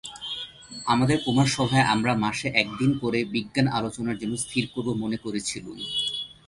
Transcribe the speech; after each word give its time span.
আমাদের 0.85 1.17
কুমারসভায় 1.25 1.85
আমরা 1.85 2.13
মাসে 2.15 2.47
একদিন 2.53 2.91
করে 2.97 3.19
বিজ্ঞান-আলোচনার 3.25 4.19
জন্যে 4.19 4.37
স্থির 4.37 4.63
করব 4.73 4.87
মনে 4.93 5.17
করেছিলুম। 5.17 5.77